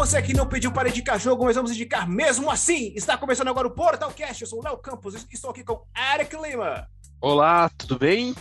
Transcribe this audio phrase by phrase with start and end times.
[0.00, 2.90] você que não pediu para indicar jogo, mas vamos indicar mesmo assim.
[2.96, 4.40] Está começando agora o Portal Cast.
[4.40, 5.84] Eu sou o Léo Campos e estou aqui com
[6.14, 6.88] Eric Lima.
[7.20, 8.34] Olá, tudo bem?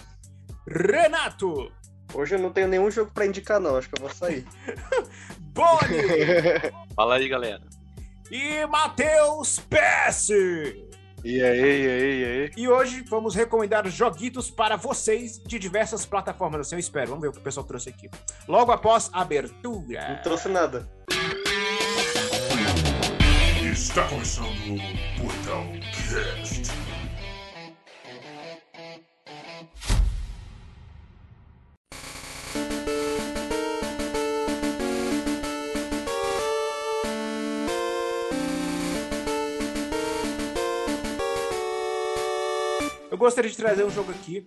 [0.66, 1.70] Renato.
[2.14, 3.76] Hoje eu não tenho nenhum jogo para indicar, não.
[3.76, 4.48] Acho que eu vou sair.
[5.52, 6.00] Boni.
[6.96, 7.62] Fala aí, galera.
[8.32, 10.30] E Matheus PS.
[10.30, 12.52] E aí, e aí, e aí?
[12.56, 17.08] E hoje vamos recomendar joguitos para vocês de diversas plataformas, assim eu espero.
[17.08, 18.10] Vamos ver o que o pessoal trouxe aqui.
[18.48, 20.08] Logo após a abertura.
[20.08, 20.90] Não trouxe nada.
[23.80, 26.70] Está começando o Portal Cast.
[43.10, 44.46] Eu gostaria de trazer um jogo aqui.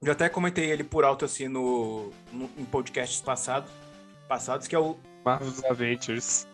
[0.00, 3.72] Eu até comentei ele por alto assim no, no em podcasts passados,
[4.28, 6.46] passados, que é o Marvel's Adventures.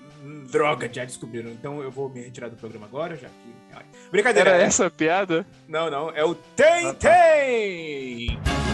[0.51, 1.51] Droga, já descobriram.
[1.51, 3.55] Então eu vou me retirar do programa agora, já que.
[3.73, 3.85] Ai.
[4.11, 4.51] Brincadeira.
[4.51, 5.47] Era essa a piada?
[5.67, 6.11] Não, não.
[6.11, 8.68] É o Tem Tem!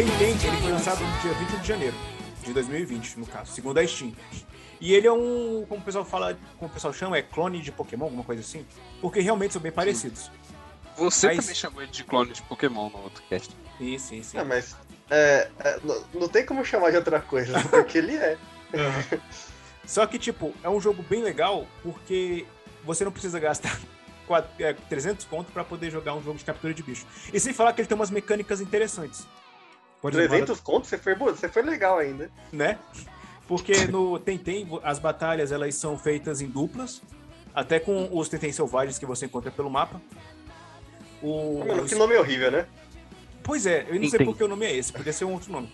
[0.00, 1.96] Tem, ele foi lançado no dia 21 de janeiro
[2.42, 4.12] de 2020, no caso, segundo a Steam.
[4.80, 7.70] E ele é um, como o pessoal fala, como o pessoal chama, é clone de
[7.70, 8.64] Pokémon, alguma coisa assim.
[9.02, 10.30] Porque realmente são bem parecidos.
[10.96, 13.54] Você Mas- também chamou ele de clone de Pokémon no outro cast.
[13.76, 14.38] Sim, sim, sim.
[14.38, 14.74] Ah, mas
[15.10, 18.38] é, é, não, não tem como chamar de outra coisa, porque ele é.
[19.84, 22.46] Só que, tipo, é um jogo bem legal porque
[22.86, 23.78] você não precisa gastar
[24.26, 27.04] quat- é, 300 conto pra poder jogar um jogo de captura de bicho.
[27.34, 29.26] E sem falar que ele tem umas mecânicas interessantes.
[30.00, 32.30] Pode levar- 300 contos, você foi, você foi legal ainda.
[32.52, 32.78] né?
[33.46, 37.02] Porque no Tentem, as batalhas elas são feitas em duplas,
[37.54, 40.00] até com os Tentem selvagens que você encontra pelo mapa.
[41.22, 41.64] O...
[41.66, 42.66] Mano, que nome horrível, né?
[43.42, 44.26] Pois é, eu não sei Tentem.
[44.26, 45.72] por que o nome é esse, podia ser um outro nome.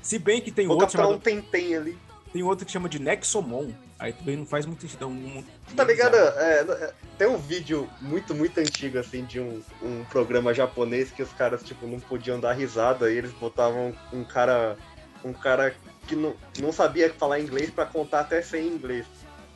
[0.00, 1.98] Se bem que tem Vou outro capturar um chamado, Tentem ali.
[2.32, 3.70] tem outro que chama de Nexomon.
[3.98, 5.04] Aí também não faz muito sentido.
[5.04, 5.44] é Um,
[5.76, 6.16] Tá ligado?
[6.16, 11.22] É, é, tem um vídeo muito, muito antigo, assim, de um, um programa japonês que
[11.22, 14.76] os caras, tipo, não podiam dar risada e eles botavam um cara.
[15.24, 15.74] Um cara
[16.06, 19.06] que não, não sabia falar inglês pra contar até 100 em inglês.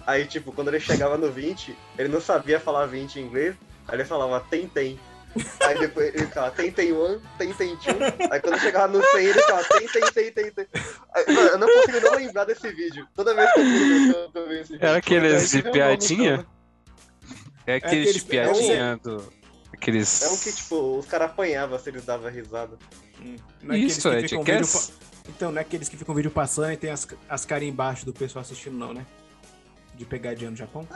[0.04, 3.54] Aí, tipo, quando ele chegava no 20, ele não sabia falar 20 em inglês,
[3.86, 4.98] aí ele falava tem, tem.
[5.62, 7.92] Aí depois ele ficava tem, tem one, tem, tem two.
[8.30, 10.66] Aí quando chegava no 100, ele ficava tem, tem, tem, tem, tem.
[11.14, 13.06] Aí, mano, eu não consigo não lembrar desse vídeo.
[13.14, 14.86] Toda vez que eu vejo, eu, eu vejo esse vídeo.
[14.86, 16.46] Era aqueles Aí de tiver um piadinha?
[17.66, 19.32] É aqueles aqueles- de piadinha do.
[19.72, 20.22] Aqueles.
[20.22, 22.78] É um que, tipo, os caras apanhavam se eles davam risada.
[23.20, 24.46] Hum, não é aqueles Isso, que é Jackass?
[24.46, 27.64] vídeo pa- Então, não é aqueles que ficam vídeo passando e tem as, as caras
[27.66, 29.06] embaixo do pessoal assistindo, não, né?
[29.94, 30.86] De pegadinha no Japão.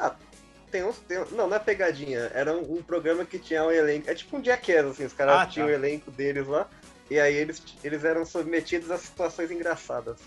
[0.77, 0.99] Tem uns.
[0.99, 2.31] Tem, não, não é pegadinha.
[2.35, 4.11] Era um, um programa que tinha um elenco.
[4.11, 5.47] É tipo um Jackass, assim, os caras Ah, tá.
[5.47, 6.69] tinham o elenco deles lá.
[7.11, 10.19] E aí eles, eles eram submetidos a situações engraçadas.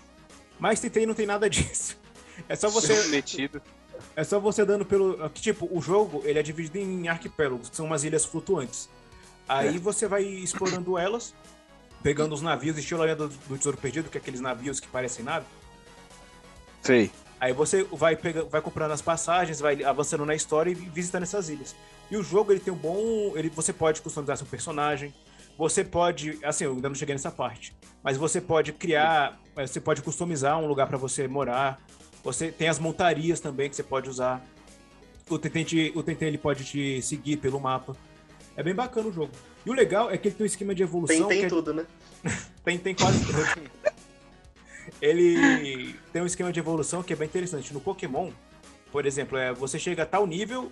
[0.58, 1.96] Mas Tentem não tem nada disso.
[2.48, 3.62] É só você metido.
[4.16, 5.30] É só você dando pelo.
[5.30, 8.88] que, Tipo, o jogo ele é dividido em arquipélagos, que são umas ilhas flutuantes.
[9.48, 11.32] Aí você vai explorando elas,
[12.02, 15.24] pegando os navios, estilo a do, do Tesouro Perdido, que é aqueles navios que parecem
[15.24, 15.46] nave.
[16.82, 17.10] Sei.
[17.40, 21.48] Aí você vai, pega, vai comprando as passagens, vai avançando na história e visitando essas
[21.48, 21.74] ilhas.
[22.10, 23.32] E o jogo ele tem um bom.
[23.34, 25.14] Ele, você pode customizar seu personagem.
[25.56, 26.38] Você pode.
[26.44, 27.74] Assim, eu ainda não cheguei nessa parte.
[28.02, 29.38] Mas você pode criar.
[29.56, 31.80] eh, Você pode customizar um lugar para você morar.
[32.22, 34.44] Você tem as montarias também que você pode usar.
[35.28, 37.96] O Tentem, te- o Tentem ele pode te seguir pelo mapa.
[38.56, 39.30] É bem bacana o jogo.
[39.64, 41.16] E o legal é que ele tem um esquema de evolução.
[41.16, 41.86] Tem, tem que é- tudo, né?
[42.64, 43.38] tem, tem quase tudo.
[45.00, 47.72] Ele tem um esquema de evolução que é bem interessante.
[47.72, 48.30] No Pokémon,
[48.92, 50.70] por exemplo, é, você chega a tal nível,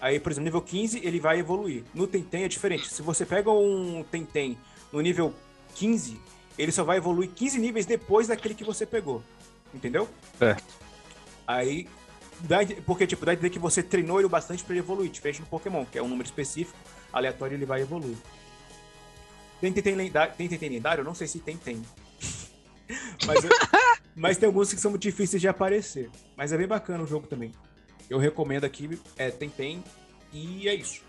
[0.00, 1.84] aí, por exemplo, nível 15, ele vai evoluir.
[1.94, 2.88] No Tentem é diferente.
[2.92, 4.58] Se você pega um Tentem
[4.92, 5.32] no nível
[5.74, 6.20] 15,
[6.58, 9.22] ele só vai evoluir 15 níveis depois daquele que você pegou.
[9.72, 10.08] Entendeu?
[10.40, 10.56] É.
[11.46, 11.86] Aí,
[12.40, 15.40] dá, porque, tipo, dá a entender que você treinou ele bastante pra ele evoluir, diferente
[15.40, 16.76] no Pokémon, que é um número específico,
[17.12, 18.16] aleatório, ele vai evoluir.
[19.60, 21.02] Tem Tentem lendário, tem Tentem lendário?
[21.02, 21.82] Eu não sei se tem, tem.
[23.34, 23.44] Mas,
[24.16, 26.10] mas tem alguns que são muito difíceis de aparecer.
[26.36, 27.52] Mas é bem bacana o jogo também.
[28.08, 29.82] Eu recomendo aqui, é Tentem
[30.32, 31.02] E é isso.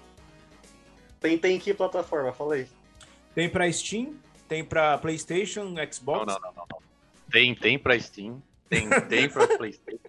[1.19, 2.31] Tem, tem que plataforma?
[2.33, 2.68] Fala aí.
[3.33, 4.15] Tem pra Steam,
[4.47, 6.25] tem pra PlayStation, Xbox.
[6.27, 6.79] não, não, não, não.
[7.31, 10.00] Tem, tem pra Steam, tem, tem pra Playstation.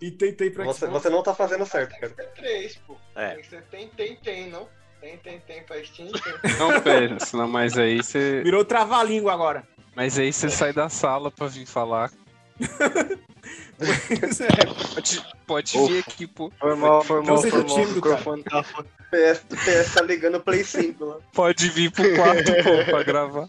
[0.00, 1.02] E tem, tem pra Você, Xbox.
[1.04, 2.28] você não tá fazendo certo, Tem que cara.
[2.28, 2.96] ser três, pô.
[3.14, 3.34] É.
[3.34, 4.68] Tem que ser tem, tem, tem, não?
[5.00, 6.58] Tem, tem, tem pra Steam, tem.
[6.58, 8.42] Não, pera, senão, mas aí você.
[8.42, 9.66] Virou trava-língua agora.
[9.94, 12.10] Mas aí você sai da sala pra vir falar.
[14.20, 14.48] Pois é.
[14.94, 16.52] Pode, pode vir aqui, pô.
[16.58, 21.04] Foi mal, foi Não seja tímido, microfone tá PS, PS tá ligando o Play 5
[21.04, 21.16] lá.
[21.32, 23.48] Pode vir pro quarto, pô, pra gravar.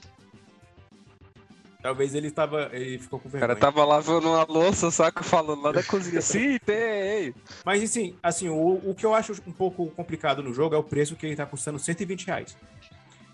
[1.82, 2.70] Talvez ele tava.
[2.72, 3.56] Ele ficou com O vergonha.
[3.56, 5.24] cara tava lavando uma louça, saca?
[5.24, 6.22] Falando lá da cozinha.
[6.22, 7.34] Sim, tem.
[7.66, 10.84] Mas assim, assim o, o que eu acho um pouco complicado no jogo é o
[10.84, 12.56] preço que ele tá custando 120 reais.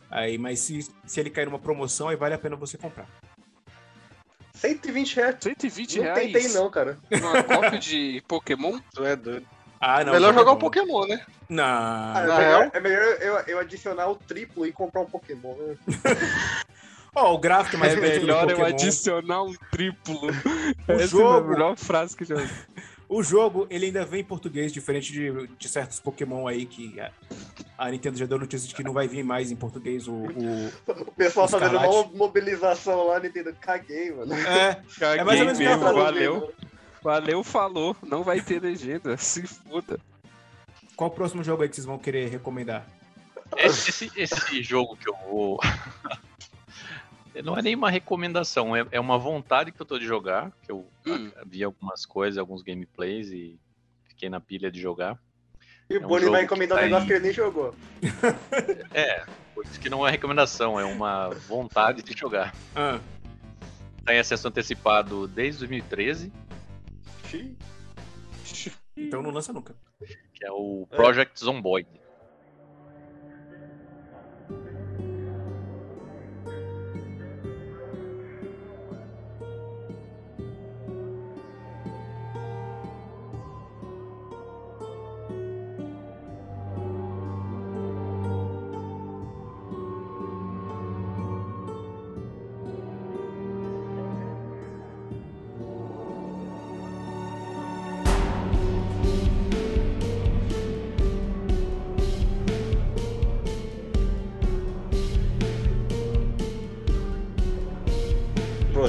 [0.09, 3.05] Aí, mas se, se ele cair numa promoção, aí vale a pena você comprar.
[4.53, 5.35] 120 reais.
[5.41, 6.31] 120 Não reais.
[6.31, 6.97] tentei não, cara.
[7.11, 8.79] Uma cópia de Pokémon?
[8.93, 9.45] Tu é doido.
[9.79, 10.13] Ah, não.
[10.13, 11.23] Melhor jogar um Pokémon, né?
[11.47, 11.63] Não.
[11.63, 12.71] Ah, é, Na melhor, real?
[12.73, 15.53] é melhor eu, eu adicionar o triplo e comprar um Pokémon.
[15.55, 15.77] né?
[17.13, 20.19] Ó, o gráfico é mais é melhor eu adicionar um triplo.
[20.27, 22.49] O Essa é a jogo- melhor frase que eu já.
[23.09, 27.09] O jogo, ele ainda vem em português, diferente de, de certos Pokémon aí que a,
[27.77, 30.13] a Nintendo já deu notícia de que não vai vir mais em português o...
[30.13, 33.55] o- O pessoal tá fazendo uma mobilização lá, Nintendo.
[33.61, 34.33] Caguei, mano.
[34.33, 36.53] É, Caguei mais ou menos mesmo, falou valeu.
[37.01, 37.95] Valeu, falou.
[38.05, 39.15] Não vai ter legenda.
[39.17, 39.97] Se foda.
[40.97, 42.85] qual o próximo jogo aí que vocês vão querer recomendar?
[43.55, 45.59] Esse, esse jogo que eu vou.
[47.43, 50.51] Não é nem uma recomendação, é, é uma vontade que eu tô de jogar.
[50.63, 51.31] Que eu Hum.
[51.45, 53.59] vi algumas coisas, alguns gameplays e
[54.05, 55.17] fiquei na pilha de jogar.
[55.89, 57.07] E É o um Bonnie jogo vai que encomendar um tá negócio aí.
[57.07, 57.73] que ele nem jogou.
[58.93, 59.25] É,
[59.55, 62.53] por isso que não é recomendação, é uma vontade de jogar.
[62.75, 62.99] Ah,
[64.05, 66.31] Tá em acesso antecipado desde 2013,
[67.25, 67.57] Xiii.
[68.95, 69.75] então não lança nunca.
[70.33, 71.87] que é o Project Zomboid.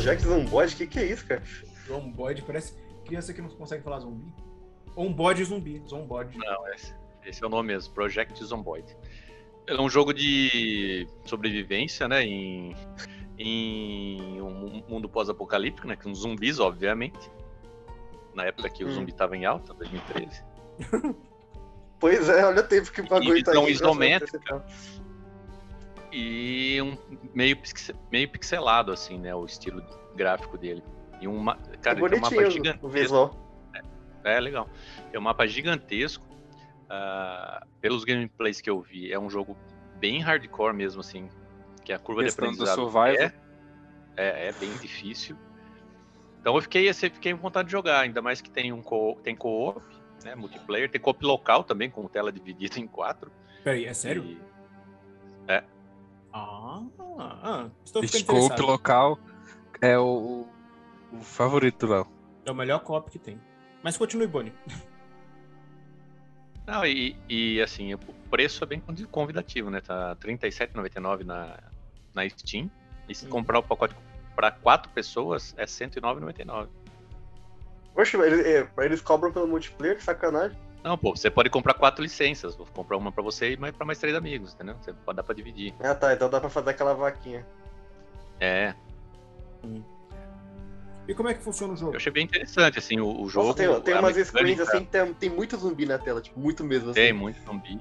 [0.09, 1.43] Project Zomboid, o que, que é isso, cara?
[1.87, 2.75] Zomboid parece
[3.05, 4.33] criança que não consegue falar zumbi.
[4.97, 6.37] Ou um bode zumbi, zombode.
[6.39, 6.95] Não, esse,
[7.27, 8.97] esse é o nome mesmo, Project Zomboid.
[9.67, 12.75] É um jogo de sobrevivência, né, em,
[13.37, 17.31] em um mundo pós-apocalíptico, né, com zumbis, obviamente.
[18.35, 18.93] Na época que o Hum.
[18.93, 20.43] zumbi tava em alta, 2013.
[22.01, 23.73] Pois é, olha o tempo que o bagulho tá aí.
[23.73, 24.65] isométrica.
[26.13, 26.97] E um
[27.35, 27.59] meio,
[28.09, 29.83] meio pixelado, assim, né, o estilo
[30.19, 30.83] gráfico dele.
[31.21, 32.89] E um, ma- É cara, ele tem um mapa o gigantesco.
[32.89, 33.35] visual.
[34.25, 34.69] É, legal.
[35.11, 36.27] Tem um mapa gigantesco.
[36.91, 39.57] ah, pelos gameplays que eu vi, é um jogo
[39.97, 41.29] bem hardcore mesmo, assim.
[41.85, 43.33] Que a curva Questão de do aprendizado é,
[44.17, 45.37] é, é bem difícil.
[46.41, 49.19] Então eu fiquei, assim, fiquei com vontade de jogar, ainda mais que tem um co
[49.23, 49.83] tem co-op,
[50.25, 53.31] né, multiplayer, tem co-op local também, com tela dividida em quatro.
[53.63, 54.25] Peraí, é sério?
[54.25, 54.41] E-
[56.33, 56.83] Ah,
[57.19, 58.67] ah, estou ficando Scope interessado.
[58.67, 59.19] local
[59.81, 60.47] é o,
[61.13, 62.07] o favorito do Léo.
[62.45, 63.41] É o melhor copo que tem.
[63.83, 64.53] Mas continue, Bonnie.
[66.67, 67.99] Não, e, e, assim, o
[68.31, 69.81] preço é bem convi- convidativo, né?
[69.81, 71.59] Tá R$ 37,99 na,
[72.15, 72.71] na Steam.
[73.09, 73.31] E se Hum.
[73.31, 73.97] comprar o pacote
[74.37, 76.69] para quatro pessoas, é R$ 109,99.
[77.95, 80.57] Poxa, eles, é, eles cobram pelo multiplayer, que sacanagem.
[80.85, 82.55] Não, pô, você pode comprar quatro licenças.
[82.55, 84.77] Vou comprar uma pra você e mais para mais três amigos, entendeu?
[84.81, 85.75] Você pode dar pra dividir.
[85.81, 87.45] Ah tá, então dá pra fazer aquela vaquinha.
[88.39, 88.75] É,
[91.07, 91.93] E como é que funciona o jogo?
[91.93, 93.47] eu achei bem interessante, assim, o, o jogo.
[93.49, 96.63] Nossa, tem, tem a umas screens assim, tem, tem muito zumbi na tela, tipo, muito
[96.63, 96.91] mesmo.
[96.91, 97.01] Assim.
[97.01, 97.81] Tem muito zumbi.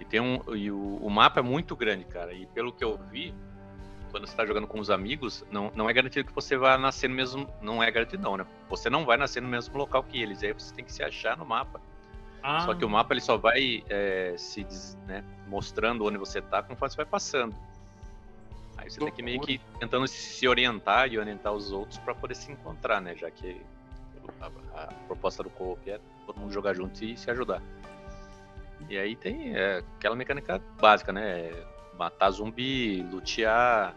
[0.00, 0.40] E tem um.
[0.56, 2.32] E o, o mapa é muito grande, cara.
[2.32, 3.34] E pelo que eu vi,
[4.10, 7.06] quando você tá jogando com os amigos, não, não é garantido que você vai nascer
[7.08, 7.46] no mesmo.
[7.60, 8.46] Não é garantido, não, né?
[8.70, 10.42] Você não vai nascer no mesmo local que eles.
[10.42, 11.80] Aí você tem que se achar no mapa.
[12.42, 16.40] Ah, Só que o mapa ele só vai é, se des- né, mostrando onde você
[16.40, 17.54] tá conforme você vai passando.
[18.80, 22.34] Aí você tem que meio que tentando se- orientar e orientar os outros pra poder
[22.34, 23.14] se encontrar, né?
[23.14, 23.60] Já que
[24.40, 27.62] a, a proposta do co-op é todo mundo jogar junto e se ajudar.
[28.88, 31.40] E aí tem é, aquela mecânica básica, né?
[31.40, 33.94] É Matar zumbi, lutear,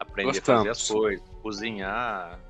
[0.00, 0.68] aprender a fazer Gostamos.
[0.82, 2.40] as coisas, cozinhar.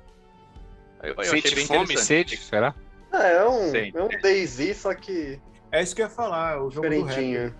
[1.03, 2.05] Eu, eu achei Sente bem fome, interessante.
[2.07, 2.73] sede, será?
[3.13, 5.39] É, é um, é um Daisy, só que
[5.71, 7.53] É isso que eu ia falar, o jogo do rap.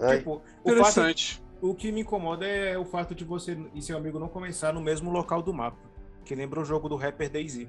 [0.00, 0.16] Ai.
[0.18, 1.42] Tipo, o, fato, Interessante.
[1.70, 4.80] O que me incomoda é o fato de você e seu amigo não começar no
[4.80, 5.78] mesmo local do mapa.
[6.24, 7.68] Que lembra o jogo do rapper Daisy.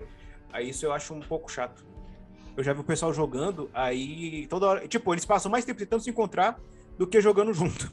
[0.52, 1.86] Aí isso eu acho um pouco chato.
[2.58, 4.88] Eu já vi o pessoal jogando, aí toda hora.
[4.88, 6.60] Tipo, eles passam mais tempo tentando se encontrar
[6.98, 7.92] do que jogando junto.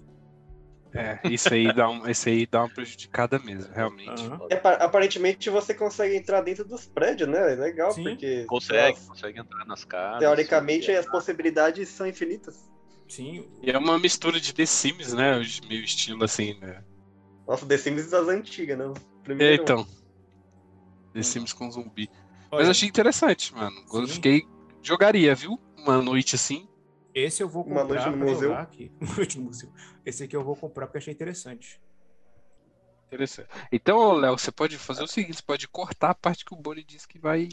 [0.94, 4.22] É, isso aí dá, um, isso aí dá uma prejudicada mesmo, realmente.
[4.52, 7.52] Apa- aparentemente você consegue entrar dentro dos prédios, né?
[7.52, 8.02] É legal, Sim.
[8.04, 10.18] porque Consegue, nossa, consegue entrar nas casas.
[10.20, 12.70] teoricamente as possibilidades são infinitas.
[13.12, 13.46] Sim.
[13.62, 15.32] E é uma mistura de The Sims, né?
[15.68, 16.82] Meio estilo assim, né?
[17.46, 18.86] Nossa, The Sims das antigas, né?
[18.86, 19.86] O É, primeiro- então.
[21.12, 22.08] The Sims com zumbi.
[22.50, 23.76] Olha, Mas achei interessante, mano.
[23.92, 24.14] Eu Sim.
[24.14, 24.42] fiquei.
[24.82, 25.60] Jogaria, viu?
[25.76, 26.66] Uma noite assim.
[27.14, 28.48] Esse eu vou Uma comprar noite no pra museu.
[28.48, 28.90] jogar aqui.
[28.98, 29.70] Uma noite no museu.
[30.06, 31.78] Esse aqui eu vou comprar porque achei interessante.
[33.08, 33.48] Interessante.
[33.70, 36.82] Então, Léo, você pode fazer o seguinte: você pode cortar a parte que o Boni
[36.82, 37.46] disse que vai.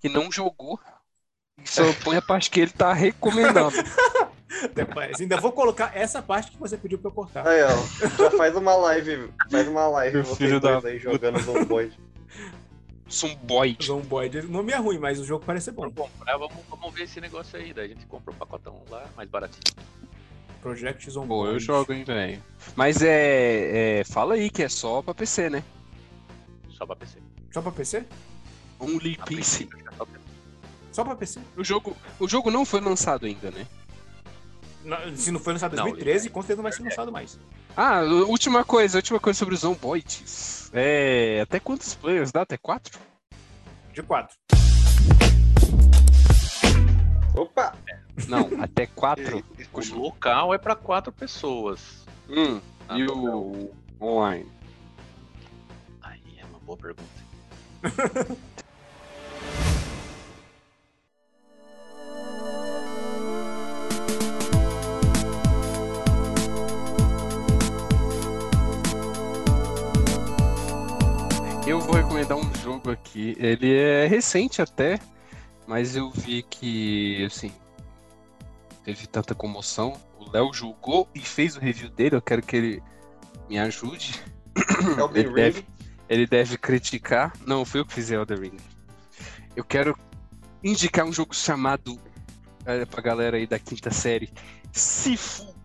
[0.00, 0.80] que não jogou.
[1.62, 3.76] E só põe a parte que ele tá recomendando.
[4.62, 5.22] Até parece.
[5.22, 7.46] Ainda vou colocar essa parte que você pediu pra eu cortar.
[7.46, 8.16] Aí, ó.
[8.16, 9.30] Já faz uma live.
[9.50, 11.98] Faz uma live Meu vocês filho dois da aí jogando Zomboid.
[13.10, 13.84] Zomboid.
[13.84, 14.38] Zomboid.
[14.38, 15.82] O nome é ruim, mas o jogo parece ser bom.
[15.82, 17.72] Vamos comprar, vamos, vamos ver esse negócio aí.
[17.72, 19.62] Daí a gente compra o pacotão lá, mais baratinho.
[20.62, 21.48] Project Zomboid.
[21.48, 22.42] Pô, eu jogo, hein, velho.
[22.74, 24.04] Mas é, é.
[24.04, 25.62] Fala aí que é só pra PC, né?
[26.70, 27.18] Só pra PC.
[27.52, 28.04] Só pra PC?
[28.78, 29.68] Only PC.
[30.92, 31.40] Só pra PC?
[31.56, 33.66] O jogo, o jogo não foi lançado ainda, né?
[35.16, 37.38] Se não foi lançado em Não, 2013, com certeza não vai ser lançado mais.
[37.76, 40.70] Ah, última coisa, última coisa sobre os Zomboids.
[40.72, 41.40] É.
[41.42, 42.42] Até quantos players dá?
[42.42, 42.98] Até quatro?
[43.92, 44.36] De 4.
[47.34, 47.74] Opa!
[48.28, 49.44] Não, até quatro.
[49.72, 52.06] O local é pra quatro pessoas.
[52.28, 54.50] Hum, Ah, e o online?
[56.02, 57.26] Aí é uma boa pergunta.
[71.66, 73.36] Eu vou recomendar um jogo aqui.
[73.38, 75.00] Ele é recente até,
[75.66, 77.50] mas eu vi que, assim,
[78.84, 79.94] teve tanta comoção.
[80.16, 82.14] O Léo julgou e fez o review dele.
[82.14, 82.82] Eu quero que ele
[83.48, 84.22] me ajude.
[84.96, 85.66] Elden Ele deve, Ring.
[86.08, 87.32] ele deve criticar.
[87.44, 88.56] Não, foi eu que fiz Elden Ring.
[89.56, 89.98] Eu quero
[90.62, 91.98] indicar um jogo chamado,
[92.64, 94.32] é, pra galera aí da quinta série,
[94.72, 95.55] Sifu.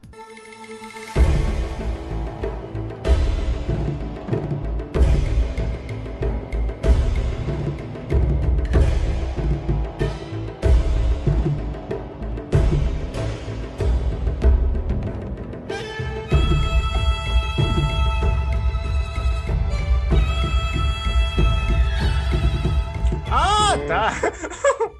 [23.91, 24.11] Tá!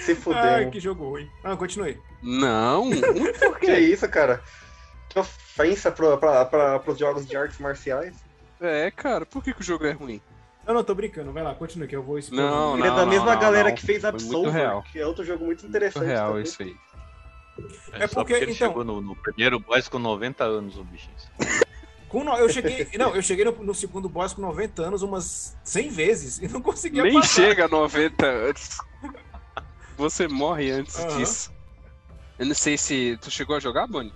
[0.00, 0.40] Se fudeu.
[0.40, 1.28] Ai, que jogo ruim.
[1.44, 2.00] Ah, continue.
[2.22, 2.88] Não,
[3.40, 4.42] por Que isso, cara?
[5.08, 8.16] Que ofensa pro, pra, pra, pros jogos de artes marciais.
[8.60, 10.20] É, cara, por que, que o jogo é ruim?
[10.66, 11.32] Não, não, tô brincando.
[11.32, 12.36] Vai lá, continue, que eu vou expor.
[12.38, 13.74] Não, Ele é da mesma não, galera não.
[13.74, 14.84] que fez muito Absolver, real.
[14.90, 16.04] que é outro jogo muito Muito interessante.
[16.06, 16.42] real também.
[16.44, 16.76] isso aí.
[17.92, 21.10] É só porque, ele então- chegou no, no primeiro boss com 90 anos, o bicho.
[22.10, 22.86] Com no- Eu cheguei.
[22.98, 26.60] Não, eu cheguei no, no segundo boss com 90 anos umas 100 vezes e não
[26.60, 27.34] conseguia Nem passar.
[27.34, 28.78] chega a 90 antes.
[29.96, 31.16] Você morre antes Aham.
[31.18, 31.52] disso.
[32.38, 33.18] Eu não sei se.
[33.20, 34.12] Tu chegou a jogar, Bonnie?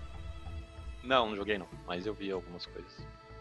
[1.03, 2.91] Não, não joguei não, mas eu vi algumas coisas.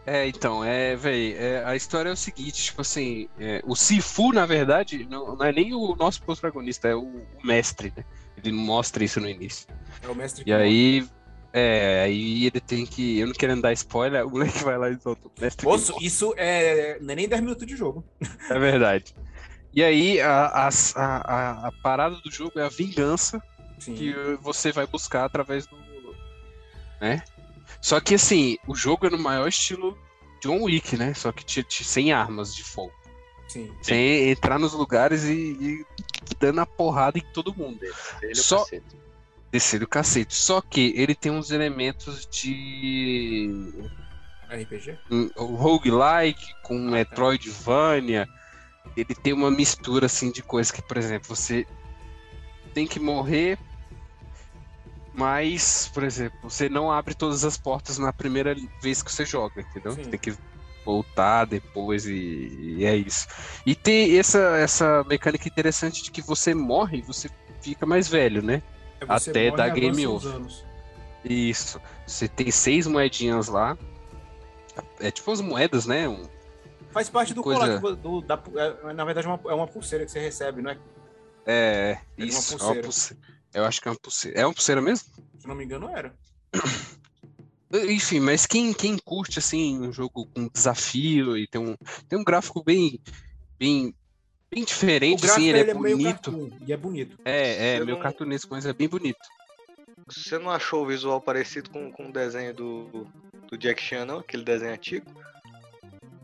[0.06, 4.34] É, então, é, véi, é, a história é o seguinte, tipo assim, é, o Sifu,
[4.34, 8.04] na verdade, não, não é nem o nosso protagonista, é o, o mestre, né?
[8.36, 9.66] Ele mostra isso no início.
[10.02, 11.08] É o mestre E aí,
[11.56, 15.00] é, aí ele tem que, eu não querendo dar spoiler, o moleque vai lá e
[15.00, 15.64] solta o mestre.
[15.64, 16.98] Moço, isso é.
[17.00, 18.04] Não é nem 10 minutos de jogo.
[18.50, 19.14] É verdade.
[19.72, 23.40] E aí, a, a, a, a parada do jogo é a vingança
[23.78, 23.94] Sim.
[23.94, 25.76] que você vai buscar através do.
[27.00, 27.22] né?
[27.80, 29.96] Só que assim, o jogo é no maior estilo
[30.42, 31.14] John Wick, né?
[31.14, 32.92] Só que te- te- sem armas de fogo.
[33.48, 33.72] Sim.
[33.80, 35.86] Sem entrar nos lugares e, e
[36.40, 37.78] dando a porrada em todo mundo.
[38.22, 38.66] Ele é o Só-.
[39.54, 40.34] Descer o cacete.
[40.34, 43.72] Só que ele tem uns elementos de.
[44.50, 44.98] RPG?
[45.36, 46.90] roguelike com Ah, tá.
[46.90, 48.28] Metroidvania.
[48.96, 51.64] Ele tem uma mistura assim de coisas que, por exemplo, você
[52.74, 53.56] tem que morrer,
[55.12, 59.60] mas, por exemplo, você não abre todas as portas na primeira vez que você joga,
[59.60, 59.92] entendeu?
[59.92, 60.02] Sim.
[60.02, 60.34] Você tem que
[60.84, 63.28] voltar depois e, e é isso.
[63.64, 67.30] E tem essa, essa mecânica interessante de que você morre e você
[67.62, 68.60] fica mais velho, né?
[69.08, 70.40] É Até dar e game over.
[71.24, 71.80] Isso.
[72.06, 73.76] Você tem seis moedinhas lá.
[75.00, 76.08] É tipo as moedas, né?
[76.08, 76.28] Um-
[76.90, 77.96] Faz parte do Coisa- colar.
[77.96, 80.78] do- da, é, na verdade, é uma, é uma pulseira que você recebe, não é?
[81.46, 82.54] É, É de uma isso.
[82.60, 83.22] É uma pulseira.
[83.52, 84.40] Eu acho que é uma pulseira.
[84.40, 85.08] É uma pulseira mesmo?
[85.38, 86.14] Se não me engano, era.
[87.88, 91.76] Enfim, mas quem, quem curte assim um jogo com desafio e tem um,
[92.08, 93.00] tem um gráfico bem,
[93.58, 93.92] bem,
[94.54, 96.30] bem O diferente, assim, ele ele é é meio bonito.
[96.32, 97.18] cartoon, e é bonito.
[97.24, 99.18] É, é, Eu meio não- cartunesco, mas é bem bonito.
[100.08, 103.06] Você não achou o visual parecido com, com o desenho do,
[103.50, 104.18] do Jack Chan, não?
[104.18, 105.06] Aquele desenho antigo?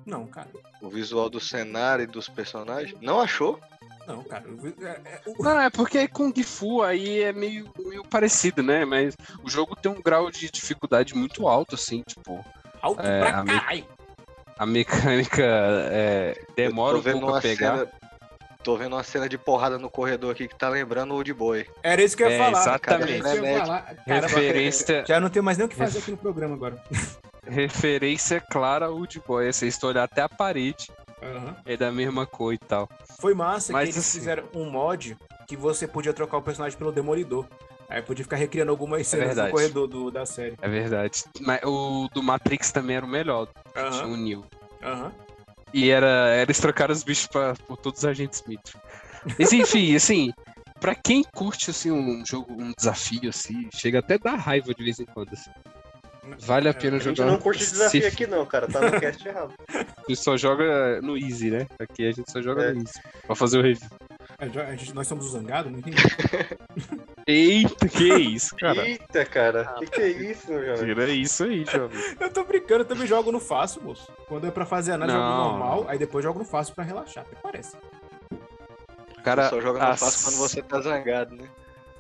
[0.04, 0.48] Não, cara.
[0.82, 2.98] O visual do cenário e dos personagens?
[3.00, 3.58] Não achou?
[4.06, 4.44] Não, cara.
[4.80, 8.84] É- é- o- Não, é porque Kung Fu aí é meio, meio parecido, né?
[8.84, 12.44] Mas o jogo tem um grau de dificuldade muito alto, assim, tipo,
[12.82, 13.84] Alto É, pra a me- caralho.
[14.58, 15.42] a mecânica
[15.92, 17.78] é, demora um pouco a pegar.
[17.78, 17.92] Cena,
[18.62, 21.66] tô vendo uma cena de porrada no corredor aqui que tá lembrando o Old Boy.
[21.82, 22.60] Era isso que eu ia É, falar.
[22.60, 23.12] exatamente.
[23.12, 23.96] Era isso que eu ia falar.
[24.06, 26.82] Referência, já não tem mais nem o que fazer aqui no programa agora.
[27.46, 29.52] referência clara ao Old Boy.
[29.52, 30.90] Você se olhar até a parede,
[31.64, 32.88] é da mesma cor e tal.
[33.18, 36.78] Foi massa Mas que eles assim- fizeram um mod que você podia trocar o personagem
[36.78, 37.46] pelo Demolidor.
[37.88, 39.50] Aí podia ficar recriando algumas cenas no verdade.
[39.52, 40.54] corredor do- da série.
[40.62, 41.24] É verdade.
[41.40, 43.48] Mas o do Matrix também era o melhor.
[43.74, 44.44] Tinha Aham, o Neo.
[44.80, 45.12] aham.
[45.72, 48.74] E era, era eles trocaram os bichos pra, por todos os agentes Smith.
[49.38, 50.32] Mas enfim, assim,
[50.80, 54.82] pra quem curte assim, um jogo, um desafio, assim, chega até a dar raiva de
[54.82, 55.32] vez em quando.
[55.32, 55.50] assim.
[56.40, 57.30] Vale a pena A gente jogar.
[57.32, 58.68] não curte desafio se- aqui não, cara.
[58.68, 59.52] Tá no cast errado.
[59.70, 61.66] A gente só joga no Easy, né?
[61.78, 62.72] Aqui a gente só joga É.
[62.72, 62.92] no Easy.
[63.26, 63.88] Pra fazer o review.
[64.40, 65.70] A gente- nós somos os zangados?
[65.70, 65.96] Não entendi.
[67.26, 68.86] Eita, que isso, cara?
[68.88, 69.64] Eita, cara.
[69.78, 70.84] Que que é isso, meu jovem?
[70.86, 72.00] Tira isso aí, jovem.
[72.18, 74.10] eu tô brincando, eu também jogo no fácil, moço.
[74.26, 77.24] Quando é pra fazer análise, eu jogo normal, aí depois jogo no fácil pra relaxar,
[77.26, 77.76] até parece.
[79.22, 81.48] Cara, Só joga no as- fácil quando você tá zangado, né?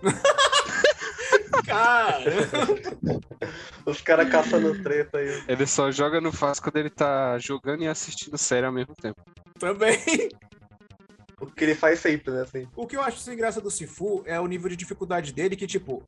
[1.66, 2.24] Cara!
[3.84, 5.42] Os caras caçando treta aí.
[5.46, 9.20] Ele só joga no fácil quando ele tá jogando e assistindo série ao mesmo tempo.
[9.58, 9.98] também.
[11.40, 12.42] O que ele faz sempre, né?
[12.42, 12.66] Assim.
[12.76, 15.66] O que eu acho sem graça do Sifu é o nível de dificuldade dele, que,
[15.66, 16.02] tipo,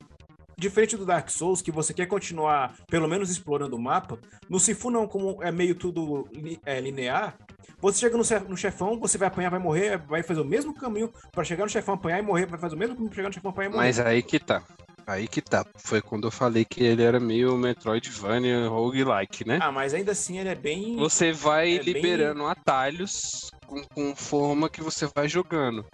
[0.59, 4.19] diferente do Dark Souls, que você quer continuar, pelo menos, explorando o mapa,
[4.49, 6.29] no Sifu não, como é meio tudo
[6.65, 7.37] é, linear,
[7.81, 11.43] você chega no, chefão, você vai apanhar, vai morrer, vai fazer o mesmo caminho pra
[11.43, 13.51] chegar no chefão, apanhar e morrer, vai fazer o mesmo caminho pra chegar no chefão,
[13.51, 13.87] apanhar e morrer.
[13.87, 14.63] Mas aí que tá.
[15.05, 15.67] Aí que tá.
[15.79, 19.59] Foi quando eu falei que ele era meio Metroidvania roguelike, né?
[19.61, 20.95] Ah, mas ainda assim ele é bem...
[20.97, 25.87] Você vai é bem- liberando atalhos com, com forma que você vai jogando.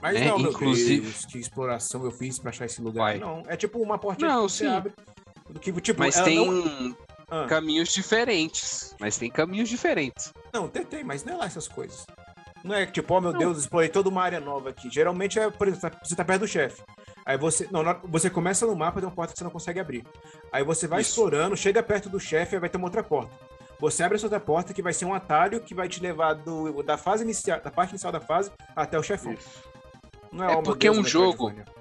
[0.00, 0.26] Mas né?
[0.26, 1.02] não, Inclusive.
[1.02, 3.04] Deus, que exploração eu fiz pra achar esse lugar.
[3.04, 3.18] Vai.
[3.18, 4.70] Não, é tipo uma portinha Não, que você sim.
[4.70, 4.92] abre.
[5.60, 6.96] Que, tipo, Mas tem não...
[7.30, 8.94] Ah, caminhos diferentes.
[8.98, 10.32] Mas tem caminhos diferentes.
[10.52, 12.06] Não, tem, tem, mas não é lá essas coisas.
[12.62, 14.88] Não é tipo, ó meu Deus, explorei toda uma área nova aqui.
[14.90, 16.82] Geralmente é, por exemplo, você tá perto do chefe.
[17.24, 17.68] Aí você.
[17.70, 20.04] Não, você começa no mapa, tem uma porta que você não consegue abrir.
[20.52, 21.10] Aí você vai Isso.
[21.10, 23.34] explorando, chega perto do chefe, aí vai ter uma outra porta.
[23.82, 26.84] Você abre essa outra porta que vai ser um atalho que vai te levar do,
[26.84, 29.34] da fase inicial, da parte inicial da fase até o chefão.
[30.30, 31.64] Não É meu porque é um Metroidvania.
[31.66, 31.72] jogo.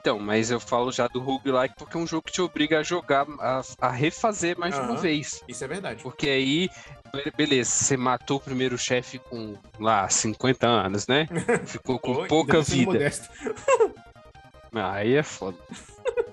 [0.00, 2.82] Então, mas eu falo já do roguelike porque é um jogo que te obriga a
[2.82, 5.42] jogar, a, a refazer mais de uma vez.
[5.48, 6.02] Isso é verdade.
[6.02, 6.68] Porque aí,
[7.12, 11.28] be- beleza, você matou o primeiro chefe com, lá, 50 anos, né?
[11.64, 12.98] Ficou com Oi, pouca vida.
[14.74, 15.56] Aí é foda.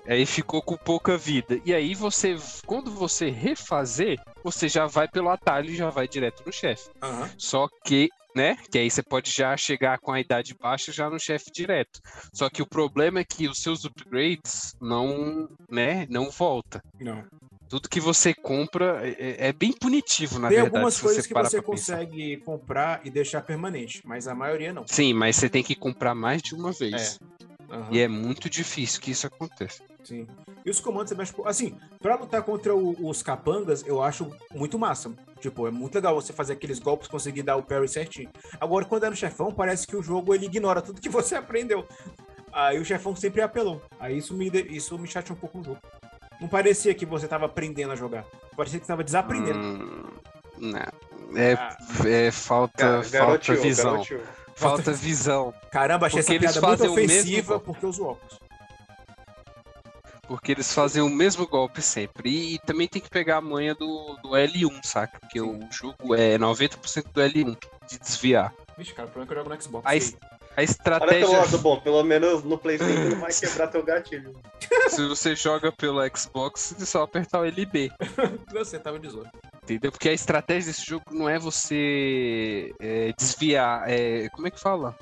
[0.06, 1.60] Aí ficou com pouca vida.
[1.64, 2.36] E aí você,
[2.66, 6.90] quando você refazer, você já vai pelo atalho e já vai direto no chefe.
[7.02, 7.30] Aham.
[7.38, 8.56] Só que, né?
[8.70, 12.00] Que aí você pode já chegar com a idade baixa já no chefe direto.
[12.32, 16.80] Só que o problema é que os seus upgrades não, né, não volta.
[17.00, 17.24] Não.
[17.68, 20.76] Tudo que você compra é, é bem punitivo, na Tem verdade.
[20.76, 21.96] algumas se coisas que você pra pensar.
[21.96, 24.86] consegue comprar e deixar permanente, mas a maioria não.
[24.86, 27.18] Sim, mas você tem que comprar mais de uma vez.
[27.72, 27.88] Aham.
[27.90, 29.82] E é muito difícil que isso aconteça.
[30.04, 30.26] Sim.
[30.64, 31.32] E os comandos você mexe.
[31.44, 35.10] Assim, pra lutar contra o- os capangas, eu acho muito massa.
[35.40, 38.28] Tipo, é muito legal você fazer aqueles golpes, conseguir dar o parry certinho.
[38.60, 41.86] Agora, quando é no chefão, parece que o jogo ele ignora tudo que você aprendeu.
[42.52, 43.80] Aí o chefão sempre é apelão.
[43.98, 45.78] Aí isso me, isso me chateia um pouco no jogo.
[46.40, 48.26] Não parecia que você tava aprendendo a jogar.
[48.56, 49.58] Parecia que você tava desaprendendo.
[49.58, 50.04] Hum,
[50.58, 51.38] não.
[51.40, 53.92] É, Ah, é falta, Ga- falta Garoteou, visão.
[53.92, 54.20] garoteou.
[54.62, 55.52] Falta visão.
[55.70, 57.64] caramba, achei porque essa eles piada muito fazem o mesmo ofensiva golpe.
[57.66, 58.38] porque uso óculos.
[60.28, 62.30] Porque eles fazem o mesmo golpe sempre.
[62.30, 65.18] E, e também tem que pegar a manha do, do L1, saca?
[65.20, 67.56] Porque o jogo é 90% do L1
[67.88, 68.54] de desviar.
[68.78, 69.86] Vixe, cara, o problema é que eu jogo no Xbox.
[69.86, 73.66] A, es- a Olha pelo estratégia, lado bom, pelo menos no PlayStation não vai quebrar
[73.68, 74.32] teu gatilho.
[74.88, 77.90] se você joga pelo Xbox, é só apertar o LB.
[78.52, 79.30] Você tava de zoa.
[79.64, 79.92] Entendeu?
[79.92, 83.84] Porque a estratégia desse jogo não é você é, desviar.
[83.88, 84.96] É, como é que fala?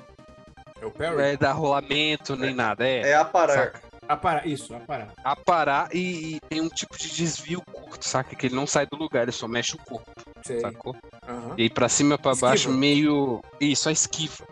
[0.79, 1.21] É o parry?
[1.21, 2.87] é dar rolamento nem nada.
[2.87, 3.53] É, É a parar.
[3.53, 3.81] saca?
[4.07, 5.07] Aparar, isso, aparar.
[5.23, 8.35] Aparar e, e tem um tipo de desvio curto, saca?
[8.35, 10.11] Que ele não sai do lugar, ele só mexe o corpo,
[10.43, 10.59] Sei.
[10.59, 10.95] sacou?
[11.27, 11.55] Aham.
[11.57, 12.77] E aí pra cima pra baixo, Esquiva.
[12.77, 13.41] meio.
[13.59, 14.43] Isso, a esquiva.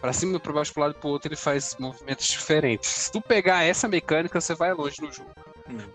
[0.00, 2.88] Pra cima, pra baixo, pro lado e pro outro, ele faz movimentos diferentes.
[2.90, 5.30] Se tu pegar essa mecânica, você vai longe no jogo.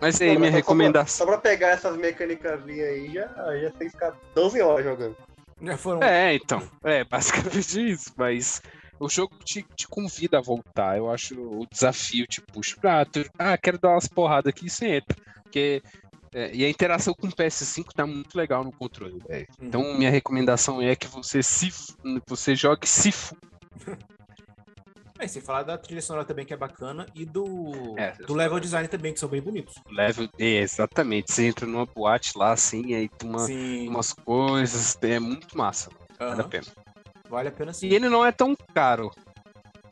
[0.00, 1.26] Mas aí, Não, minha só pra- recomendação.
[1.26, 3.26] Só pra pegar essas mecânicas aí, já,
[3.58, 5.16] já tem que ficar 12 horas jogando.
[5.62, 6.02] Já foram.
[6.02, 6.62] É, então.
[6.84, 8.12] É, basicamente isso.
[8.16, 8.62] Mas
[8.98, 10.96] o jogo te, te convida a voltar.
[10.96, 12.76] Eu acho o desafio te puxa.
[12.82, 15.16] Ah, tu- ah quero dar umas porradas aqui e você entra.
[15.42, 15.82] Porque.
[16.34, 19.14] é, e a interação com o PS5 tá muito legal no controle.
[19.28, 19.44] Uhum.
[19.60, 21.68] Então, minha recomendação é que você se
[22.26, 23.10] você jogue se
[25.20, 28.58] É, sem falar da trilha sonora também, que é bacana, e do, É, do level
[28.58, 29.74] design também, que são bem bonitos.
[29.90, 30.28] level.
[30.38, 31.30] É, exatamente.
[31.32, 33.44] Você entra numa boate lá assim, aí tem uma,
[33.90, 34.96] umas coisas.
[35.02, 35.90] É muito massa.
[36.18, 36.66] Vale a pena.
[37.28, 37.88] Vale a pena sim.
[37.88, 39.10] E ele não é tão caro.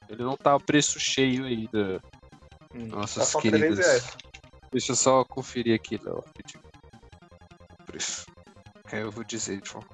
[0.08, 2.00] Ele não tá o preço cheio aí da
[2.74, 2.88] Hum.
[2.90, 4.16] Tá nossas 300 queridas.
[4.70, 6.22] Deixa eu só conferir aqui, Léo.
[6.26, 6.62] rapidinho.
[7.80, 8.26] O preço.
[8.88, 9.88] Que aí eu vou dizer de forma.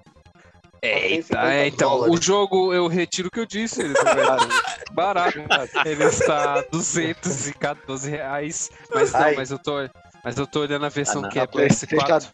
[0.87, 2.19] Eita, 150 é, então, dólares.
[2.19, 4.05] o jogo, eu retiro o que eu disse, ele é tão
[4.95, 5.39] barato.
[5.87, 8.71] Ele está 214 reais.
[8.95, 9.35] Mas não, Ai.
[9.37, 9.73] mas eu tô.
[10.25, 11.31] Mas eu tô olhando a versão Ah, não.
[11.31, 12.31] que é A PlayStation PS4.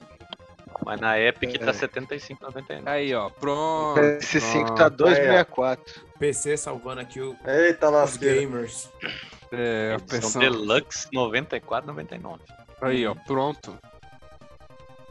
[0.85, 1.73] Mas na Epic tá É.
[1.73, 2.83] 75,99.
[2.87, 4.01] Aí, ó, pronto.
[4.01, 4.75] PS5 pronto.
[4.77, 6.01] tá 264.
[6.19, 8.41] PC salvando aqui o- Eita, os lasqueira.
[8.41, 8.89] gamers.
[9.53, 10.41] É, a versão...
[10.41, 12.39] Deluxe 94,99.
[12.81, 13.77] Aí, ó, pronto.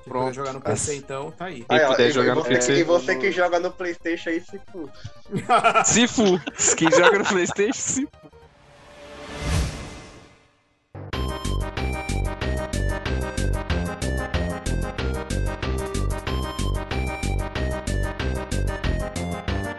[0.03, 0.33] Quem Pronto.
[0.33, 1.65] jogar no PC, As- então, tá aí.
[1.67, 2.73] Quem Aí, ó, puder jogar no você, PC.
[2.79, 4.89] E você que joga no Playstation aí, se fu-
[5.85, 6.75] Se fu.
[6.75, 8.29] Quem joga no Playstation, se fu.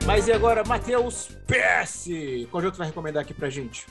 [0.06, 2.08] Mas e agora, Matheus PS?
[2.50, 3.86] Qual jogo você vai recomendar aqui pra gente?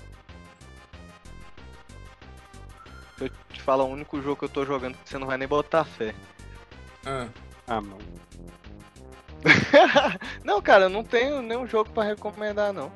[3.59, 5.83] Te falar o único jogo que eu tô jogando que você não vai nem botar
[5.83, 6.15] fé.
[7.05, 7.27] Ah,
[7.67, 7.97] Ah, não.
[10.43, 12.91] não, cara, eu não tenho nenhum jogo pra recomendar, não.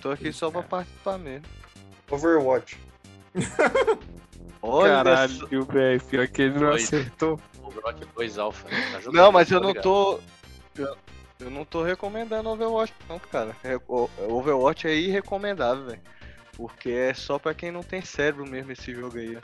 [0.00, 0.68] Tô aqui só pra cara.
[0.70, 1.46] participar mesmo.
[2.10, 2.78] Overwatch.
[4.62, 6.02] Olha Caralho, velho.
[6.04, 7.40] Pior que ele não acertou.
[7.62, 8.68] Overwatch 2 Alpha.
[8.68, 9.00] né?
[9.02, 10.20] Tá Não, mas eu não tô.
[10.76, 10.96] Eu,
[11.40, 13.56] eu não tô recomendando Overwatch, não, cara.
[13.64, 13.78] É,
[14.28, 16.00] Overwatch é irrecomendável, velho.
[16.56, 19.40] Porque é só pra quem não tem cérebro mesmo esse jogo aí, ó.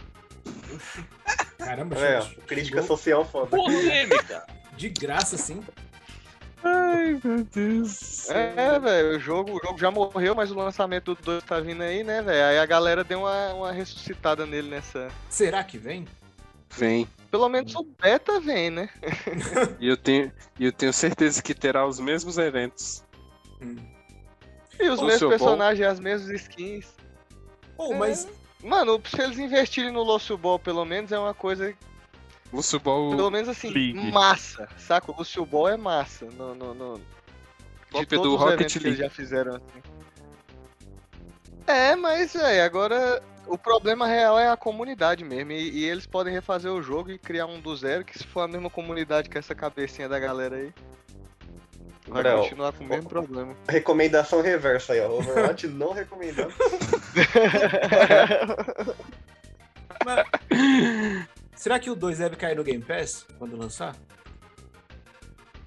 [1.58, 2.40] caramba, É, ó, gente.
[2.42, 3.48] crítica Jogou social foda.
[3.56, 4.46] Polêmica!
[4.76, 5.62] De graça, assim.
[6.62, 8.28] Ai, meu Deus.
[8.30, 11.82] É, velho, o jogo, o jogo já morreu, mas o lançamento do 2 tá vindo
[11.82, 12.44] aí, né, velho?
[12.44, 15.08] Aí a galera deu uma, uma ressuscitada nele nessa.
[15.30, 16.06] Será que vem?
[16.70, 17.08] Vem.
[17.30, 18.88] Pelo menos o beta vem, né?
[19.80, 23.04] E eu tenho, eu tenho certeza que terá os mesmos eventos.
[23.62, 23.76] Hum.
[24.80, 26.86] E os Ô, mesmos personagens, as mesmas skins.
[27.78, 27.96] Oh, É.
[27.96, 28.28] mas
[28.62, 31.72] Mano, se eles investirem no Lúcio Ball, pelo menos, é uma coisa,
[32.52, 33.10] Lúcio Ball.
[33.10, 34.10] pelo menos assim, League.
[34.10, 35.12] massa, saca?
[35.12, 36.24] O Lúcio Ball é massa.
[36.24, 36.94] No, no, no...
[36.96, 39.02] de Tipo, é do todos os Rocket eventos que eles League.
[39.02, 39.82] já fizeram assim.
[41.68, 45.52] É, mas, velho, agora o problema real é a comunidade mesmo.
[45.52, 48.40] E, e eles podem refazer o jogo e criar um do zero, que se for
[48.40, 50.72] a mesma comunidade que essa cabecinha da galera aí,
[52.08, 53.54] vai continuar com o mesmo problema.
[53.68, 55.08] Recomendação reversa aí, ó.
[55.10, 56.52] Overwatch não recomendado.
[61.54, 63.94] será que o 2 deve cair no Game Pass quando lançar?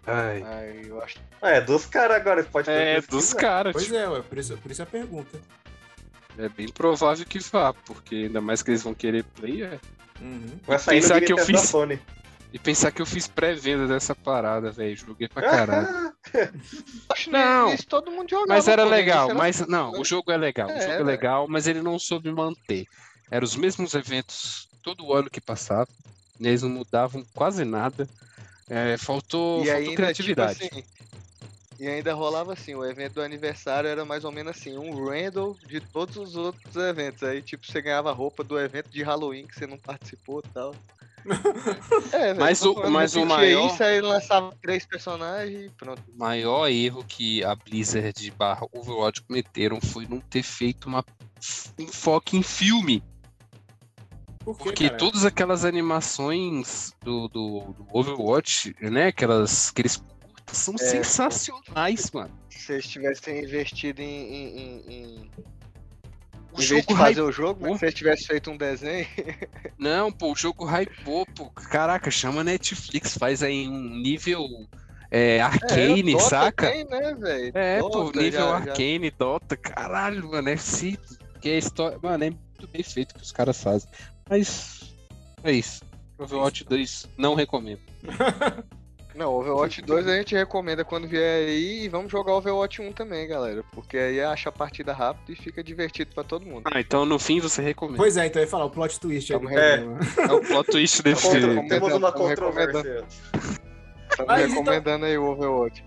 [0.05, 0.43] Ai.
[0.43, 3.17] Ai, eu acho É, dos caras agora, pode É, pesquisar.
[3.17, 3.73] dos caras.
[3.73, 5.39] Pois tipo, é, ué, por isso, por isso a pergunta.
[6.37, 9.79] é bem provável que vá, porque ainda mais que eles vão querer play, é.
[10.19, 10.59] Uhum.
[10.65, 11.99] Vai sair no Game que eu Pass da fiz- Sony.
[12.53, 14.95] E pensar que eu fiz pré-venda dessa parada, velho.
[14.95, 15.87] Joguei pra caralho.
[17.09, 18.47] Acho Não, isso todo mundo jogava.
[18.47, 20.95] Mas era no legal, era- mas não, o jogo é legal, o É, jogo é
[20.97, 21.05] velho.
[21.07, 22.85] legal, mas ele não soube manter.
[23.29, 25.87] Eram os mesmos eventos todo ano que passava,
[26.39, 28.07] eles não mudavam quase nada.
[28.69, 30.59] É, faltou, E faltou ainda, criatividade.
[30.59, 30.83] tipo assim,
[31.79, 35.55] e ainda rolava assim, o evento do aniversário era mais ou menos assim, um random
[35.67, 37.23] de todos os outros eventos.
[37.23, 40.75] Aí, tipo, você ganhava roupa do evento de Halloween que você não participou e tal.
[42.11, 46.01] É, Mas o- mas o maior- isso, aí lançava três personagens e pronto.
[46.13, 51.03] O maior erro que a Blizzard barra Overwatch cometeram foi não ter feito uma
[51.79, 53.03] um foco em filme.
[54.43, 54.97] Por quê, Porque cara?
[54.97, 59.07] todas aquelas animações do, do, do Overwatch, né?
[59.07, 60.77] Aquelas, aqueles curtas são É.
[60.77, 62.31] sensacionais, mano.
[62.49, 65.31] Se eles tivessem investido em, em, em...
[66.51, 67.29] O Em vez jogo de fazer hypou.
[67.29, 67.77] o jogo, né?
[67.77, 69.07] se eles tivessem feito um desenho.
[69.79, 71.49] Não, pô, o jogo hypou, pô.
[71.49, 74.45] Caraca, chama Netflix, faz aí um nível
[75.09, 76.69] é, arcane, É, Dota saca?
[76.71, 77.51] Tem, né, velho?
[77.55, 80.97] É, pô, Dota nível já- já- arcane, Dota, caralho, mano, é sim,
[81.39, 83.89] que a história, mano, é muito bem feito que os caras fazem.
[84.29, 84.93] Mas
[85.43, 85.83] é isso.
[86.17, 87.81] Overwatch 2 não recomendo.
[89.13, 93.27] Não, Overwatch 2 a gente recomenda quando vier aí e vamos jogar Overwatch 1 também,
[93.27, 93.63] galera.
[93.71, 96.63] Porque aí acha a partida rápido e fica divertido pra todo mundo.
[96.65, 97.97] Ah, então no fim você recomenda.
[97.97, 99.75] Pois é, então eu ia falar o plot twist aí É.
[100.29, 101.23] É o plot twist desse.
[101.27, 103.05] Contra- Temos uma tamo controvérsia.
[103.05, 103.53] Estamos
[104.19, 105.83] então- recomendando aí o Overwatch.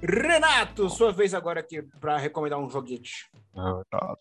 [0.00, 3.26] Renato, sua vez agora aqui pra recomendar um joguete.
[3.56, 4.14] Ah,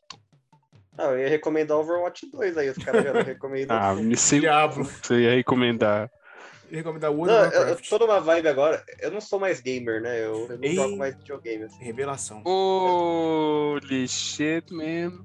[1.12, 3.78] eu ia recomendar Overwatch 2 aí, os caras já não recomendam.
[3.80, 4.84] Ah, me sei Diabo.
[4.84, 6.10] você ia recomendar.
[6.72, 7.90] Recomendar World não, of eu, eu Warcraft.
[7.90, 8.84] tô numa vibe agora.
[9.00, 10.20] Eu não sou mais gamer, né?
[10.24, 10.76] Eu, eu não Ei.
[10.76, 11.64] jogo mais videogame.
[11.64, 11.84] assim.
[11.84, 12.44] Revelação.
[12.46, 15.24] Holy shit, man.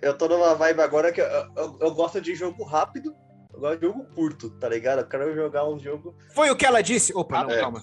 [0.00, 3.14] Eu tô numa vibe agora que eu, eu, eu gosto de jogo rápido.
[3.52, 5.00] Eu gosto de jogo curto, tá ligado?
[5.00, 6.14] Eu quero jogar um jogo.
[6.34, 7.12] Foi o que ela disse?
[7.14, 7.60] Opa, não, É.
[7.60, 7.82] calma.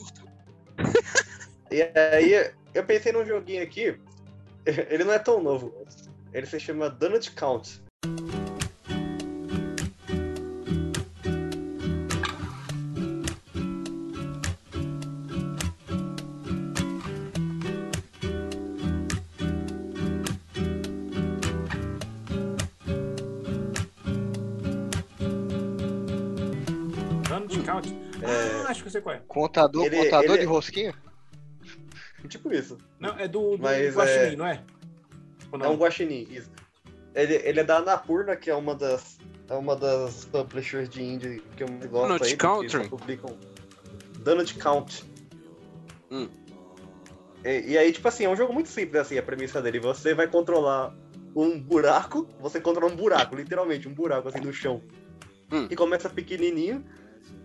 [1.72, 3.98] E aí eu pensei num joguinho aqui.
[4.66, 5.74] Ele não é tão novo.
[6.34, 7.82] Ele se chama Donut Count.
[29.02, 29.22] Sei qual é.
[29.28, 30.94] Contador, Ele- contador ele- de rosquinha?
[32.30, 32.78] Tipo isso.
[33.00, 34.62] Não, é do, do Mas, Guaxinim, é- não é?
[35.52, 35.74] Ou É não?
[35.74, 36.50] um guaxinim, isso.
[37.14, 39.18] Ele, ele é da Anapurna, que é uma das,
[39.50, 42.88] é uma das publishers de indie que eu mais gosto Donut aí, Country?
[42.88, 43.38] publicam
[44.20, 45.04] Donut Count.
[46.10, 46.30] Hum.
[47.44, 49.80] E, e aí, tipo assim, é um jogo muito simples, assim, a premissa dele.
[49.80, 50.96] Você vai controlar
[51.36, 54.82] um buraco, você controla um buraco, literalmente, um buraco, assim, no chão.
[55.52, 55.68] Hum.
[55.70, 56.86] E começa pequenininho,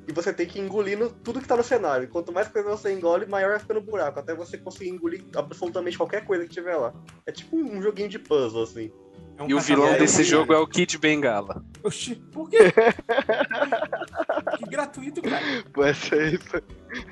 [0.08, 2.08] e você tem que ir engolindo tudo que tá no cenário.
[2.08, 5.96] Quanto mais coisa você engole, maior vai ficando o buraco, até você conseguir engolir absolutamente
[5.96, 6.92] qualquer coisa que tiver lá.
[7.26, 8.90] É tipo um joguinho de puzzle, assim.
[9.38, 11.62] É um E o vilão é, desse de jogo é o Kid Bengala.
[11.82, 12.58] Oxi, por quê?
[14.58, 15.44] que gratuito, cara.
[15.74, 16.16] Pô, essa
[16.48, 16.62] foi,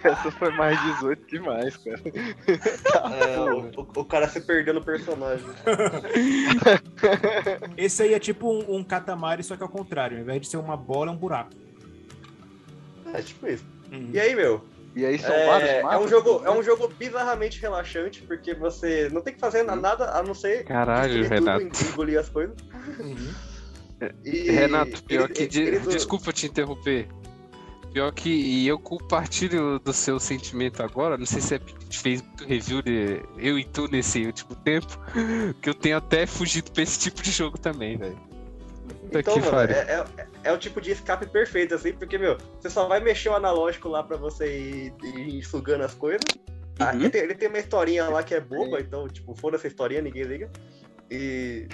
[0.03, 2.01] essa foi mais 18 demais, cara.
[3.15, 5.45] É, o, o- o cara se perdeu no personagem.
[7.77, 8.87] Esse aí é tipo um, um
[9.43, 10.17] só que ao contrário.
[10.17, 11.51] Ao invés de ser uma bola, é um buraco.
[13.15, 13.65] É tipo isso.
[13.91, 14.11] Uhum.
[14.13, 14.63] E aí, meu?
[14.97, 16.03] E aí são É, vários é mapas.
[16.03, 20.11] um jogo, é um jogo bizarramente relaxante, porque você não tem que fazer na- nada
[20.11, 21.85] a não ser Caralho, destruir tudo, Renato.
[21.93, 22.57] engolir as coisas.
[23.01, 23.35] Uhum.
[24.25, 25.47] E Renato, pior ele- que.
[25.47, 27.09] de- ele- Desculpa te interromper.
[27.93, 31.17] Pior que e eu compartilho do seu sentimento agora.
[31.17, 34.27] Não sei se é porque a gente fez muito review de eu e tu nesse
[34.27, 34.99] último tempo.
[35.63, 38.19] Que eu tenho até fugido pra esse tipo de jogo também, velho.
[39.19, 39.77] Puta Então, que mano, pariu.
[39.77, 43.29] é, é, é o tipo de escape perfeito, assim, porque, meu, você só vai mexer
[43.29, 46.21] o analógico lá pra você ir, ir sugando as coisas.
[46.81, 47.01] Ah, Uhum.
[47.03, 50.03] ele, tem, ele tem uma historinha lá que é boba, então, tipo, foda essa historinha,
[50.03, 50.51] ninguém liga.
[51.11, 51.69] E.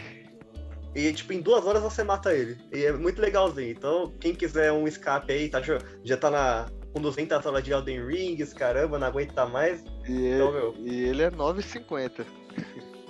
[0.94, 2.58] E, tipo, em duas horas você mata ele.
[2.72, 3.70] E é muito legalzinho.
[3.70, 5.62] Então, quem quiser um escape aí, tá,
[6.04, 6.66] já tá na.
[6.92, 9.80] Com 200 horas de Elden Rings, caramba, não aguenta mais.
[10.08, 10.74] E Então, ele, meu.
[10.80, 12.26] e ele é 9,50.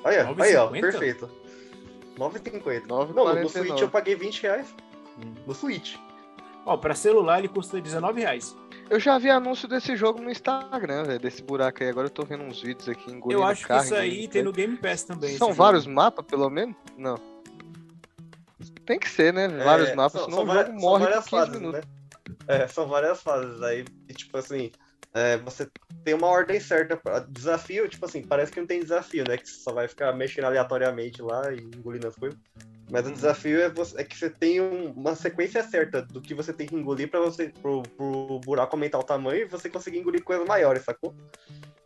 [0.04, 0.80] Olha, aí, ó, 9,50?
[0.82, 1.30] perfeito.
[2.20, 2.86] 9,50.
[2.86, 3.48] Não, no 9,49.
[3.48, 4.74] Switch eu paguei 20 reais.
[5.18, 5.34] Hum.
[5.46, 5.96] No Switch.
[6.66, 8.54] Ó, pra celular ele custa 19 reais.
[8.90, 11.88] Eu já vi anúncio desse jogo no Instagram, velho, desse buraco aí.
[11.88, 14.42] Agora eu tô vendo uns vídeos aqui engolindo Eu acho que carne, isso aí tem
[14.42, 14.52] no.
[14.52, 15.36] Game Pass também.
[15.36, 15.94] São vários jogo.
[15.96, 16.74] mapas, pelo menos?
[16.98, 17.16] Não.
[18.84, 19.48] Tem que ser, né?
[19.48, 21.60] Vários É, mapas, são- senão são o várias- jogo são morre várias por 15 fases,
[21.60, 21.80] minutos.
[21.80, 21.86] né?
[22.48, 23.62] É, são várias fases.
[23.62, 24.70] Aí, e, tipo assim,
[25.14, 25.68] é, você
[26.04, 26.96] tem uma ordem certa.
[26.96, 29.36] pra- Desafio, tipo assim, parece que não tem desafio, né?
[29.36, 32.38] Que você só vai ficar mexendo aleatoriamente lá e engolindo as coisas.
[32.90, 36.34] Mas o desafio é, você- é que você tem um- uma sequência certa do que
[36.34, 39.98] você tem que engolir pra você pro, pro buraco aumentar o tamanho e você conseguir
[39.98, 41.14] engolir coisas maiores, sacou?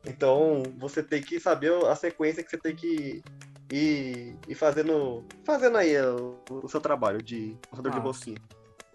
[0.06, 3.22] Então você tem que saber a sequência que você tem que
[3.70, 5.24] ir, ir fazendo.
[5.44, 8.02] Fazendo aí o, o seu trabalho de corredor de Ah.
[8.02, 8.38] bolsinha.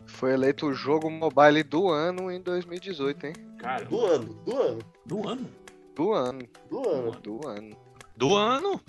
[0.05, 3.33] Foi eleito o jogo mobile do ano em 2018, hein?
[3.57, 5.49] Cara, Do ano, do ano, do ano?
[5.95, 7.11] Do ano, do ano.
[7.21, 7.77] do ano.
[8.15, 8.81] Do ano?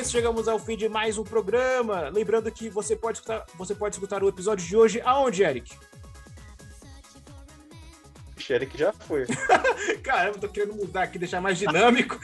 [0.00, 2.08] Isso, chegamos ao fim de mais um programa.
[2.08, 5.76] Lembrando que você pode escutar, você pode escutar o episódio de hoje aonde, Eric?
[8.48, 9.26] Eric já foi.
[10.02, 12.18] Caramba, tô querendo mudar aqui, deixar mais dinâmico.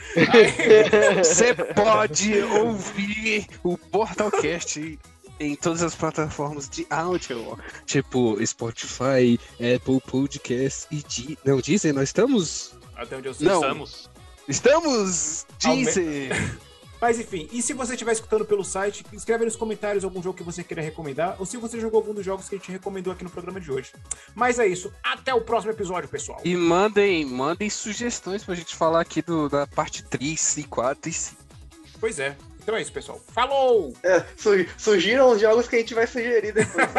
[1.19, 4.99] Você pode ouvir o Portalcast
[5.39, 11.37] em todas as plataformas de áudio, tipo Spotify, Apple Podcast e Di...
[11.45, 11.93] não Deezer.
[11.93, 13.47] Nós estamos, até onde eu sei.
[13.47, 13.61] Não.
[13.61, 14.09] Estamos.
[14.47, 16.59] estamos Deezer.
[16.99, 20.43] Mas enfim, e se você estiver escutando pelo site, escreve nos comentários algum jogo que
[20.43, 23.23] você queira recomendar, ou se você jogou algum dos jogos que a gente recomendou aqui
[23.23, 23.91] no programa de hoje.
[24.33, 26.39] Mas é isso, até o próximo episódio, pessoal.
[26.43, 31.13] E mandem, mandem sugestões pra gente falar aqui do, da parte 3, e 4 e
[31.13, 31.37] 5.
[31.99, 32.35] Pois é.
[32.61, 33.21] Então é isso, pessoal.
[33.33, 33.93] Falou!
[34.03, 36.85] É, su- surgiram os jogos que a gente vai sugerir depois.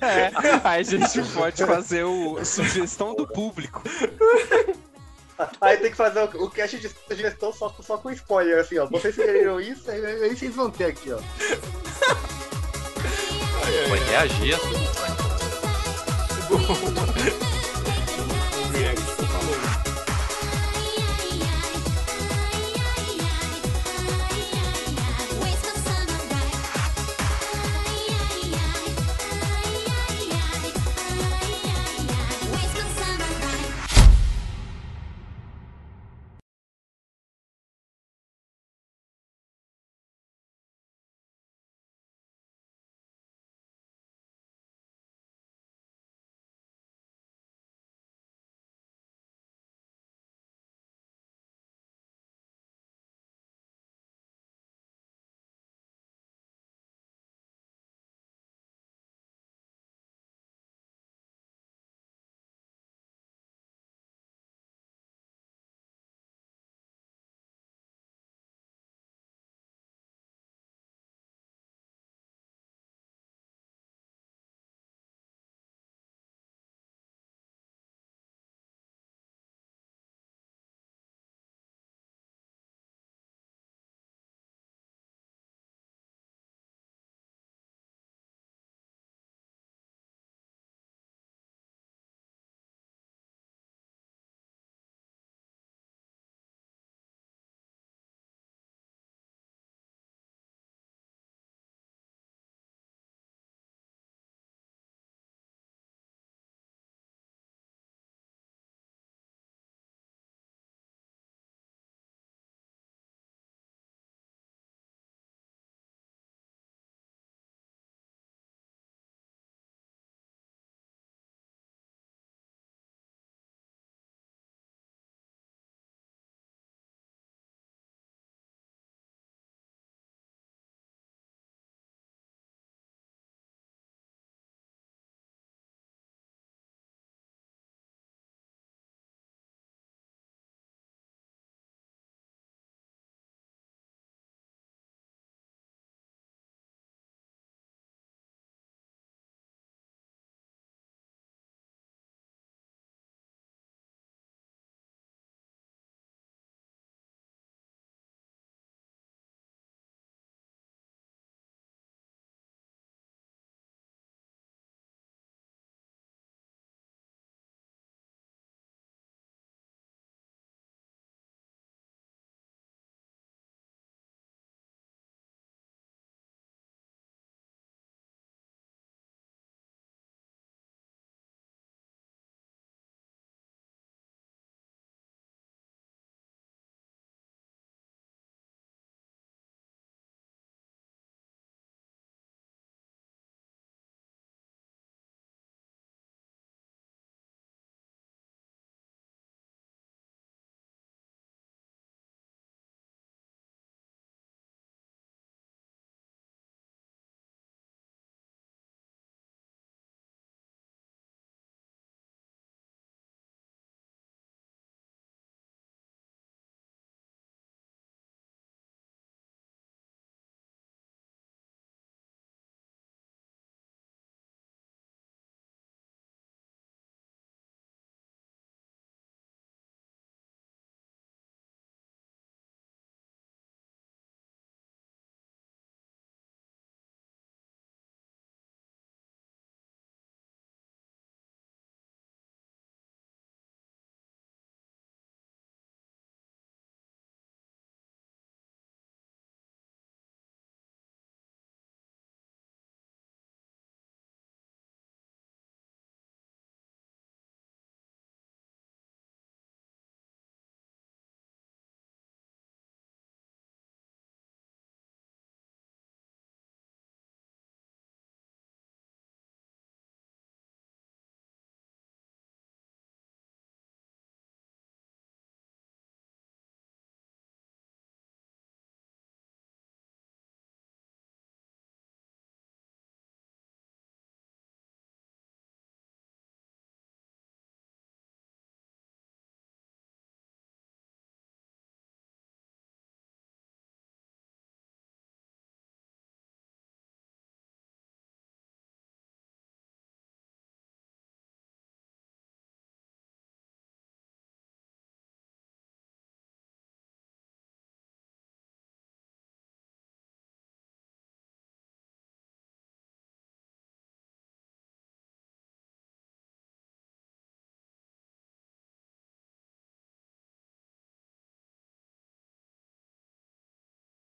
[0.00, 0.32] É,
[0.64, 3.82] aí a gente pode fazer o sugestão do público.
[5.60, 8.78] Aí tem que fazer o, o cast de sugestão só, com- só com spoiler, assim,
[8.78, 8.86] ó.
[8.86, 11.18] Vocês sugeriram isso, aí, aí vocês vão ter aqui, ó.
[13.88, 14.78] Vai reagir a tudo.
[16.48, 17.51] Boom.